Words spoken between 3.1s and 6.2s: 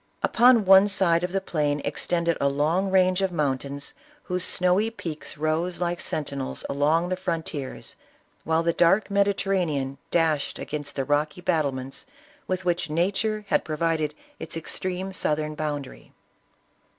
of mountains whose snowy peaks rose like